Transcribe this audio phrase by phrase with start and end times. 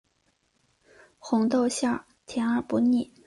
[1.19, 3.11] 红豆馅甜而不腻